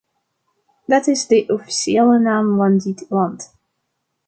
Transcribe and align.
Dat 0.85 1.07
is 1.07 1.27
de 1.27 1.43
officiële 1.47 2.19
naam 2.19 2.57
van 2.57 2.77
dit 2.77 3.05
land. 3.09 3.53